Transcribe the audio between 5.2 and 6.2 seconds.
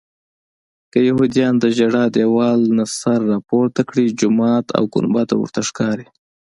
ورته ښکاري.